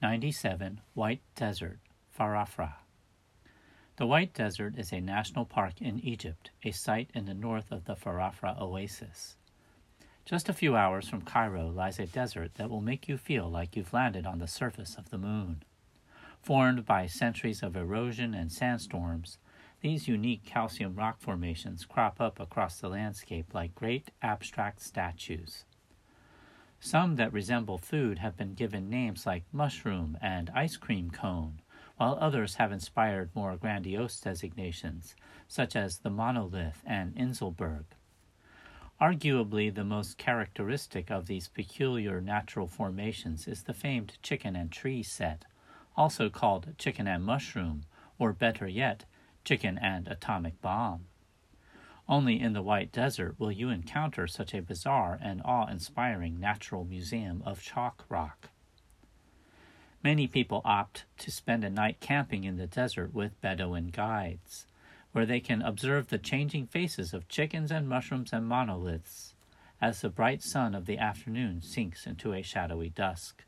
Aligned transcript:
97 0.00 0.80
White 0.94 1.22
Desert, 1.34 1.80
Farafra. 2.16 2.74
The 3.96 4.06
White 4.06 4.32
Desert 4.32 4.78
is 4.78 4.92
a 4.92 5.00
national 5.00 5.44
park 5.44 5.80
in 5.80 5.98
Egypt, 5.98 6.50
a 6.62 6.70
site 6.70 7.10
in 7.14 7.24
the 7.24 7.34
north 7.34 7.72
of 7.72 7.84
the 7.84 7.96
Farafra 7.96 8.56
oasis. 8.60 9.34
Just 10.24 10.48
a 10.48 10.52
few 10.52 10.76
hours 10.76 11.08
from 11.08 11.22
Cairo 11.22 11.66
lies 11.66 11.98
a 11.98 12.06
desert 12.06 12.54
that 12.54 12.70
will 12.70 12.80
make 12.80 13.08
you 13.08 13.16
feel 13.16 13.50
like 13.50 13.74
you've 13.74 13.92
landed 13.92 14.24
on 14.24 14.38
the 14.38 14.46
surface 14.46 14.94
of 14.96 15.10
the 15.10 15.18
moon. 15.18 15.64
Formed 16.42 16.86
by 16.86 17.06
centuries 17.06 17.64
of 17.64 17.74
erosion 17.74 18.34
and 18.34 18.52
sandstorms, 18.52 19.38
these 19.80 20.06
unique 20.06 20.44
calcium 20.44 20.94
rock 20.94 21.18
formations 21.18 21.84
crop 21.84 22.20
up 22.20 22.38
across 22.38 22.78
the 22.78 22.88
landscape 22.88 23.52
like 23.52 23.74
great 23.74 24.12
abstract 24.22 24.80
statues. 24.80 25.64
Some 26.80 27.16
that 27.16 27.32
resemble 27.32 27.78
food 27.78 28.20
have 28.20 28.36
been 28.36 28.54
given 28.54 28.88
names 28.88 29.26
like 29.26 29.44
mushroom 29.52 30.16
and 30.22 30.48
ice 30.50 30.76
cream 30.76 31.10
cone, 31.10 31.60
while 31.96 32.16
others 32.20 32.54
have 32.54 32.70
inspired 32.70 33.34
more 33.34 33.56
grandiose 33.56 34.20
designations, 34.20 35.16
such 35.48 35.74
as 35.74 35.98
the 35.98 36.10
monolith 36.10 36.82
and 36.86 37.14
Inselberg. 37.16 37.84
Arguably, 39.00 39.74
the 39.74 39.84
most 39.84 40.18
characteristic 40.18 41.10
of 41.10 41.26
these 41.26 41.48
peculiar 41.48 42.20
natural 42.20 42.68
formations 42.68 43.48
is 43.48 43.64
the 43.64 43.74
famed 43.74 44.18
chicken 44.22 44.54
and 44.54 44.70
tree 44.70 45.02
set, 45.02 45.44
also 45.96 46.30
called 46.30 46.74
chicken 46.78 47.08
and 47.08 47.24
mushroom, 47.24 47.84
or 48.18 48.32
better 48.32 48.68
yet, 48.68 49.04
chicken 49.44 49.78
and 49.78 50.06
atomic 50.06 50.60
bomb. 50.60 51.06
Only 52.08 52.40
in 52.40 52.54
the 52.54 52.62
White 52.62 52.90
Desert 52.90 53.38
will 53.38 53.52
you 53.52 53.68
encounter 53.68 54.26
such 54.26 54.54
a 54.54 54.62
bizarre 54.62 55.18
and 55.20 55.42
awe 55.44 55.66
inspiring 55.66 56.40
natural 56.40 56.84
museum 56.84 57.42
of 57.44 57.60
chalk 57.60 58.06
rock. 58.08 58.48
Many 60.02 60.26
people 60.26 60.62
opt 60.64 61.04
to 61.18 61.30
spend 61.30 61.64
a 61.64 61.70
night 61.70 62.00
camping 62.00 62.44
in 62.44 62.56
the 62.56 62.66
desert 62.66 63.12
with 63.12 63.38
Bedouin 63.42 63.88
guides, 63.88 64.66
where 65.12 65.26
they 65.26 65.40
can 65.40 65.60
observe 65.60 66.08
the 66.08 66.16
changing 66.16 66.66
faces 66.66 67.12
of 67.12 67.28
chickens 67.28 67.70
and 67.70 67.86
mushrooms 67.86 68.32
and 68.32 68.46
monoliths 68.46 69.34
as 69.80 70.00
the 70.00 70.08
bright 70.08 70.42
sun 70.42 70.74
of 70.74 70.86
the 70.86 70.96
afternoon 70.96 71.60
sinks 71.60 72.06
into 72.06 72.32
a 72.32 72.42
shadowy 72.42 72.88
dusk. 72.88 73.44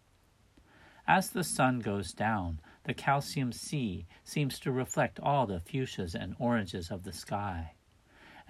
As 1.06 1.30
the 1.30 1.44
sun 1.44 1.80
goes 1.80 2.12
down, 2.12 2.60
the 2.84 2.94
calcium 2.94 3.52
sea 3.52 4.06
seems 4.22 4.58
to 4.60 4.70
reflect 4.70 5.18
all 5.18 5.46
the 5.46 5.60
fuchsias 5.60 6.14
and 6.14 6.36
oranges 6.38 6.90
of 6.90 7.04
the 7.04 7.12
sky. 7.12 7.72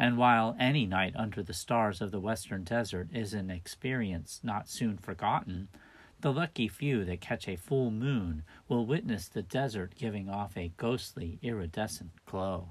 And 0.00 0.16
while 0.16 0.56
any 0.58 0.86
night 0.86 1.12
under 1.14 1.42
the 1.42 1.52
stars 1.52 2.00
of 2.00 2.10
the 2.10 2.20
western 2.20 2.64
desert 2.64 3.08
is 3.12 3.34
an 3.34 3.50
experience 3.50 4.40
not 4.42 4.66
soon 4.66 4.96
forgotten, 4.96 5.68
the 6.22 6.32
lucky 6.32 6.68
few 6.68 7.04
that 7.04 7.20
catch 7.20 7.46
a 7.46 7.56
full 7.56 7.90
moon 7.90 8.42
will 8.66 8.86
witness 8.86 9.28
the 9.28 9.42
desert 9.42 9.94
giving 9.94 10.30
off 10.30 10.56
a 10.56 10.72
ghostly, 10.78 11.38
iridescent 11.42 12.12
glow. 12.24 12.68